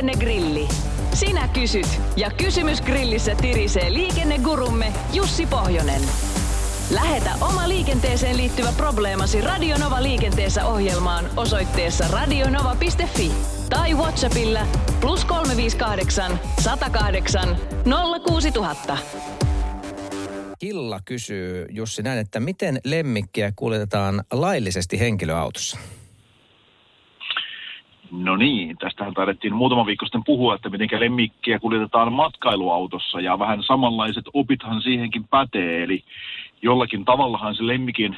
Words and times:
Liikennegrilli. 0.00 0.68
Sinä 1.14 1.48
kysyt 1.48 2.00
ja 2.16 2.30
kysymys 2.30 2.80
grillissä 2.80 3.34
tirisee 3.34 3.92
liikennegurumme 3.92 4.92
Jussi 5.12 5.46
Pohjonen. 5.46 6.00
Lähetä 6.90 7.30
oma 7.40 7.68
liikenteeseen 7.68 8.36
liittyvä 8.36 8.72
probleemasi 8.76 9.40
Radionova 9.40 10.02
liikenteessä 10.02 10.66
ohjelmaan 10.66 11.24
osoitteessa 11.36 12.04
radionova.fi 12.08 13.32
tai 13.70 13.94
Whatsappilla 13.94 14.66
plus 15.00 15.24
358 15.24 16.40
108 16.60 17.56
06000. 18.26 18.98
Hilla 20.62 21.00
kysyy 21.04 21.66
Jussi 21.70 22.02
näin, 22.02 22.18
että 22.18 22.40
miten 22.40 22.80
lemmikkiä 22.84 23.52
kuljetetaan 23.56 24.24
laillisesti 24.32 25.00
henkilöautossa? 25.00 25.78
No 28.10 28.36
niin, 28.36 28.76
tästähän 28.78 29.14
taidettiin 29.14 29.54
muutama 29.54 29.86
viikko 29.86 30.06
sitten 30.06 30.24
puhua, 30.24 30.54
että 30.54 30.68
miten 30.68 31.00
lemmikkiä 31.00 31.58
kuljetetaan 31.58 32.12
matkailuautossa 32.12 33.20
ja 33.20 33.38
vähän 33.38 33.62
samanlaiset 33.62 34.24
opithan 34.34 34.82
siihenkin 34.82 35.24
pätee. 35.28 35.82
Eli 35.82 36.04
jollakin 36.62 37.04
tavallahan 37.04 37.54
se 37.54 37.66
lemmikin 37.66 38.16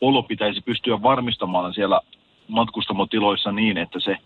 olo 0.00 0.22
pitäisi 0.22 0.60
pystyä 0.60 1.02
varmistamaan 1.02 1.74
siellä 1.74 2.00
matkustamotiloissa 2.48 3.52
niin, 3.52 3.78
että 3.78 4.00
se 4.00 4.16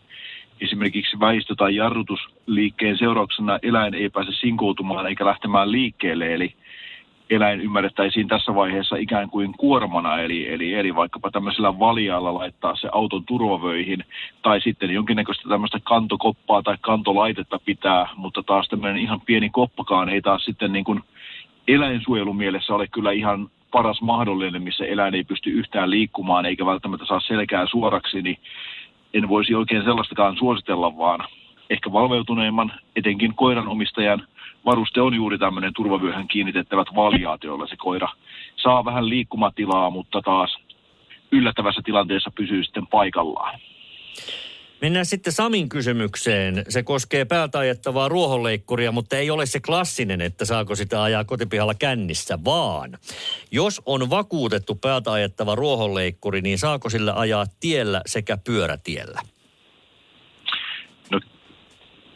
esimerkiksi 0.61 1.21
väistö- 1.21 1.55
tai 1.55 1.77
jarrutusliikkeen 1.77 2.99
seurauksena 2.99 3.59
eläin 3.63 3.95
ei 3.95 4.11
pääse 4.11 4.33
sinkoutumaan 4.33 5.07
eikä 5.07 5.25
lähtemään 5.25 5.73
liikkeelle. 5.73 6.35
Eli 6.35 6.55
eläin 7.31 7.61
ymmärrettäisiin 7.61 8.29
tässä 8.29 8.55
vaiheessa 8.55 8.97
ikään 8.97 9.31
kuin 9.31 9.53
kuormana, 9.59 10.19
eli, 10.19 10.53
eli, 10.53 10.75
eli 10.75 10.95
vaikkapa 10.95 11.31
tämmöisellä 11.31 11.79
valjalla 11.79 12.35
laittaa 12.35 12.77
se 12.77 12.89
auton 12.93 13.25
turvavöihin, 13.25 14.05
tai 14.43 14.61
sitten 14.61 14.91
jonkinnäköistä 14.91 15.49
tämmöistä 15.49 15.79
kantokoppaa 15.85 16.63
tai 16.63 16.77
kantolaitetta 16.81 17.59
pitää, 17.65 18.09
mutta 18.17 18.43
taas 18.43 18.69
tämmöinen 18.69 19.03
ihan 19.03 19.21
pieni 19.21 19.51
koppakaan 19.51 20.09
ei 20.09 20.21
taas 20.21 20.45
sitten 20.45 20.73
niin 20.73 20.85
kuin 20.85 21.01
eläinsuojelun 21.69 22.37
mielessä 22.37 22.75
ole 22.75 22.87
kyllä 22.87 23.13
ihan 23.13 23.51
paras 23.71 24.03
mahdollinen, 24.03 24.63
missä 24.63 24.85
eläin 24.85 25.15
ei 25.15 25.25
pysty 25.25 25.51
yhtään 25.51 25.91
liikkumaan 25.91 26.47
eikä 26.47 26.67
välttämättä 26.67 27.07
saa 27.07 27.21
selkää 27.21 27.67
suoraksi, 27.67 28.23
niin 28.23 28.39
en 29.15 29.29
voisi 29.29 29.55
oikein 29.55 29.85
sellaistakaan 29.85 30.37
suositella, 30.37 30.97
vaan 30.97 31.21
ehkä 31.71 31.93
valveutuneimman, 31.93 32.73
etenkin 32.97 33.35
koiranomistajan 33.35 34.27
varuste 34.71 35.01
on 35.01 35.15
juuri 35.15 35.39
tämmöinen 35.39 35.73
turvavyöhön 35.75 36.29
kiinnitettävät 36.29 36.89
valjaat, 36.95 37.45
joilla 37.45 37.67
se 37.67 37.77
koira 37.77 38.09
saa 38.57 38.85
vähän 38.85 39.09
liikkumatilaa, 39.09 39.91
mutta 39.91 40.23
taas 40.23 40.59
yllättävässä 41.33 41.83
tilanteessa 41.85 42.31
pysyy 42.37 42.65
sitten 42.65 42.87
paikallaan. 42.87 43.61
Mennään 44.81 45.07
sitten 45.07 45.33
Samin 45.33 45.69
kysymykseen. 45.69 46.65
Se 46.69 46.83
koskee 46.83 47.25
päältä 47.25 47.59
ajettavaa 47.59 48.09
ruohonleikkuria, 48.09 48.93
mutta 48.93 49.17
ei 49.17 49.31
ole 49.31 49.47
se 49.47 49.61
klassinen, 49.61 50.21
että 50.21 50.45
saako 50.45 50.75
sitä 50.75 51.03
ajaa 51.03 51.25
kotipihalla 51.25 51.75
kännissä, 51.75 52.39
vaan 52.45 52.99
jos 53.51 53.83
on 53.87 54.11
vakuutettu 54.11 54.75
päältä 54.75 55.13
ajettava 55.13 55.55
ruohonleikkuri, 55.55 56.41
niin 56.41 56.59
saako 56.59 56.91
sillä 56.91 57.15
ajaa 57.15 57.47
tiellä 57.61 58.03
sekä 58.07 58.39
pyörätiellä? 58.45 59.21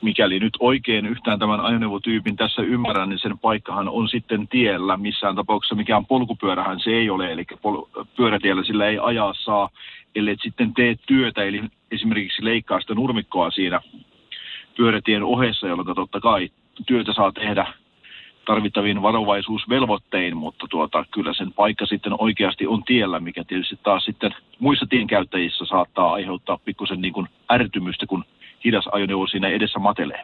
Mikäli 0.03 0.39
nyt 0.39 0.57
oikein 0.61 1.07
yhtään 1.07 1.39
tämän 1.39 1.61
ajoneuvotyypin 1.61 2.37
tässä 2.37 2.63
ymmärrän, 2.63 3.09
niin 3.09 3.19
sen 3.19 3.39
paikkahan 3.39 3.89
on 3.89 4.09
sitten 4.09 4.49
tiellä. 4.49 4.97
Missään 4.97 5.37
tapauksessa 5.37 5.75
mikään 5.75 6.07
polkupyörähän 6.07 6.81
se 6.81 6.91
ei 6.91 7.11
ole, 7.11 7.33
eli 7.33 7.45
pol- 7.63 7.87
pyörätiellä 8.17 8.65
sillä 8.65 8.87
ei 8.87 8.99
ajaa 9.03 9.35
saa, 9.35 9.71
ellei 10.15 10.37
sitten 10.43 10.75
tee 10.75 10.95
työtä, 11.07 11.43
eli 11.45 11.63
esimerkiksi 11.91 12.45
leikkaa 12.45 12.81
sitä 12.81 12.95
nurmikkoa 12.95 13.51
siinä 13.51 13.81
pyörätien 14.77 15.23
ohessa, 15.23 15.69
jolloin 15.69 15.95
totta 15.95 16.21
kai 16.21 16.49
työtä 16.87 17.13
saa 17.13 17.33
tehdä 17.33 17.67
tarvittaviin 18.45 19.03
varovaisuusvelvoittein, 19.03 20.37
mutta 20.37 20.67
tuota, 20.71 21.05
kyllä 21.11 21.35
sen 21.35 21.53
paikka 21.53 21.87
sitten 21.87 22.13
oikeasti 22.19 22.67
on 22.67 22.85
tiellä, 22.85 23.21
mikä 23.21 23.45
tietysti 23.45 23.79
taas 23.83 24.05
sitten 24.05 24.35
muissa 24.59 24.87
tienkäyttäjissä 24.91 25.65
saattaa 25.65 26.13
aiheuttaa 26.13 26.59
pikkusen 26.65 27.01
niin 27.01 27.13
kuin 27.13 27.29
ärtymystä, 27.53 28.07
kun 28.07 28.25
hidas 28.65 28.89
ajoneuvo 28.93 29.27
siinä 29.27 29.49
edessä 29.49 29.79
matelee. 29.79 30.23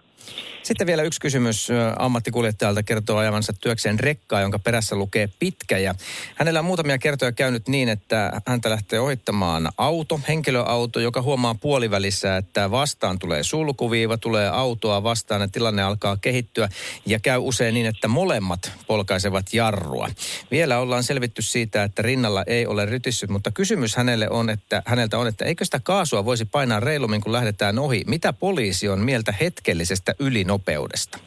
Sitten 0.68 0.86
vielä 0.86 1.02
yksi 1.02 1.20
kysymys 1.20 1.68
ammattikuljettajalta 1.98 2.82
kertoo 2.82 3.16
ajavansa 3.16 3.52
työkseen 3.52 4.00
rekkaa, 4.00 4.40
jonka 4.40 4.58
perässä 4.58 4.96
lukee 4.96 5.28
pitkä. 5.38 5.78
Ja 5.78 5.94
hänellä 6.34 6.60
on 6.60 6.64
muutamia 6.64 6.98
kertoja 6.98 7.32
käynyt 7.32 7.68
niin, 7.68 7.88
että 7.88 8.40
häntä 8.46 8.70
lähtee 8.70 9.00
ohittamaan 9.00 9.68
auto, 9.78 10.20
henkilöauto, 10.28 11.00
joka 11.00 11.22
huomaa 11.22 11.54
puolivälissä, 11.54 12.36
että 12.36 12.70
vastaan 12.70 13.18
tulee 13.18 13.42
sulkuviiva, 13.42 14.16
tulee 14.16 14.48
autoa 14.48 15.02
vastaan 15.02 15.40
ja 15.40 15.48
tilanne 15.48 15.82
alkaa 15.82 16.16
kehittyä. 16.16 16.68
Ja 17.06 17.18
käy 17.18 17.38
usein 17.38 17.74
niin, 17.74 17.86
että 17.86 18.08
molemmat 18.08 18.72
polkaisevat 18.86 19.46
jarrua. 19.52 20.08
Vielä 20.50 20.78
ollaan 20.78 21.04
selvitty 21.04 21.42
siitä, 21.42 21.84
että 21.84 22.02
rinnalla 22.02 22.44
ei 22.46 22.66
ole 22.66 22.86
rytissyt, 22.86 23.30
mutta 23.30 23.50
kysymys 23.50 23.96
hänelle 23.96 24.30
on, 24.30 24.50
että, 24.50 24.82
häneltä 24.86 25.18
on, 25.18 25.26
että 25.26 25.44
eikö 25.44 25.64
sitä 25.64 25.80
kaasua 25.82 26.24
voisi 26.24 26.44
painaa 26.44 26.80
reilummin, 26.80 27.20
kun 27.20 27.32
lähdetään 27.32 27.78
ohi. 27.78 28.04
Mitä 28.06 28.32
poliisi 28.32 28.88
on 28.88 28.98
mieltä 28.98 29.34
hetkellisestä 29.40 30.14
ylinopeudesta? 30.58 31.18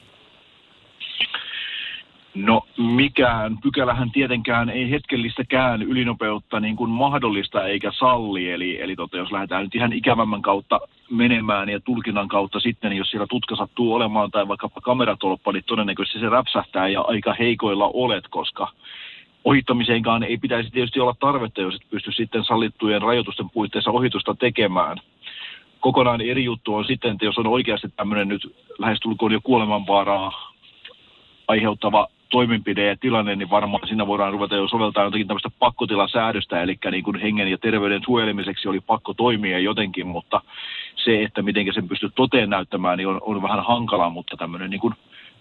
No 2.36 2.62
mikään 2.78 3.58
pykälähän 3.64 4.12
tietenkään 4.12 4.70
ei 4.70 4.92
hetkellistäkään 4.92 5.82
ylinopeutta 5.82 6.60
niin 6.60 6.76
kuin 6.76 6.90
mahdollista 6.90 7.66
eikä 7.66 7.92
salli. 8.00 8.52
Eli, 8.52 8.82
eli 8.82 8.96
tota, 8.96 9.18
jos 9.18 9.32
lähdetään 9.32 9.64
nyt 9.64 9.76
ihan 9.76 9.94
ikävämmän 9.94 10.42
kautta 10.42 10.80
menemään 11.10 11.70
ja 11.70 11.80
tulkinnan 11.80 12.28
kautta 12.28 12.60
sitten, 12.60 12.90
niin 12.90 12.98
jos 12.98 13.12
siellä 13.12 13.28
tutka 13.28 13.56
sattuu 13.56 13.94
olemaan 13.94 14.32
tai 14.32 14.48
vaikkapa 14.48 14.82
kameratolppa, 14.82 15.52
niin 15.52 15.64
todennäköisesti 15.68 16.20
se 16.20 16.30
räpsähtää 16.30 16.88
ja 16.88 17.02
aika 17.02 17.36
heikoilla 17.40 17.92
olet, 17.94 18.28
koska 18.30 18.68
ohittamiseenkaan 19.44 20.24
ei 20.24 20.38
pitäisi 20.38 20.70
tietysti 20.72 21.00
olla 21.00 21.16
tarvetta, 21.20 21.62
jos 21.62 21.76
et 21.76 21.90
pysty 21.90 22.12
sitten 22.12 22.44
sallittujen 22.44 23.02
rajoitusten 23.02 23.50
puitteissa 23.50 23.92
ohitusta 23.92 24.36
tekemään 24.40 24.98
kokonaan 25.82 26.22
eri 26.22 26.44
juttu 26.44 26.76
on 26.76 26.86
sitten, 26.86 27.12
että 27.12 27.26
jos 27.26 27.38
on 27.38 27.48
oikeasti 27.48 27.88
tämmöinen 27.96 28.28
nyt 28.28 28.56
lähestulkoon 28.80 29.32
jo 29.32 29.40
kuolemanvaaraa 29.44 30.54
aiheuttava 31.48 32.08
toimenpide 32.30 32.86
ja 32.86 32.98
tilanne, 32.98 33.36
niin 33.36 33.50
varmaan 33.50 33.88
siinä 33.88 34.08
voidaan 34.08 34.32
ruveta 34.32 34.56
jo 34.56 34.68
soveltaa 34.68 35.04
jotakin 35.04 35.28
tämmöistä 35.28 35.50
pakkotilasäädöstä, 35.60 36.62
eli 36.62 36.78
niin 36.92 37.04
kuin 37.04 37.20
hengen 37.20 37.48
ja 37.48 37.58
terveyden 37.58 38.02
suojelemiseksi 38.06 38.68
oli 38.68 38.80
pakko 38.80 39.14
toimia 39.14 39.60
jotenkin, 39.60 40.08
mutta 40.08 40.42
se, 40.96 41.24
että 41.24 41.42
miten 41.42 41.74
sen 41.74 41.88
pystyy 41.88 42.10
toteen 42.16 42.50
näyttämään, 42.50 42.98
niin 42.98 43.08
on, 43.08 43.20
on 43.22 43.42
vähän 43.42 43.66
hankala, 43.66 44.10
mutta 44.10 44.38
tämmöinen 44.38 44.70
niin 44.70 44.82
kuin 44.82 44.94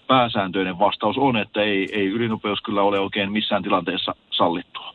pääsääntöinen 0.07 0.79
vastaus 0.79 1.19
on, 1.19 1.37
että 1.37 1.63
ei, 1.63 1.89
ei 1.93 2.07
ylinopeus 2.07 2.61
kyllä 2.61 2.83
ole 2.83 2.99
oikein 2.99 3.33
missään 3.33 3.63
tilanteessa 3.63 4.15
sallittua. 4.31 4.95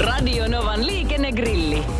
Radio 0.00 0.48
Novan 0.48 0.86
liikennegrilli. 0.86 1.99